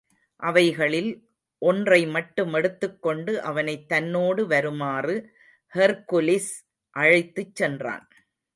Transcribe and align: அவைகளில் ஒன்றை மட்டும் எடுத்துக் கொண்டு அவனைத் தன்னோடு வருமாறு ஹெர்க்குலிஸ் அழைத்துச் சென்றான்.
அவைகளில் 0.39 1.09
ஒன்றை 1.61 2.07
மட்டும் 2.07 2.53
எடுத்துக் 2.53 3.01
கொண்டு 3.01 3.41
அவனைத் 3.41 3.89
தன்னோடு 3.89 4.47
வருமாறு 4.47 5.17
ஹெர்க்குலிஸ் 5.73 6.51
அழைத்துச் 6.95 7.55
சென்றான். 7.55 8.07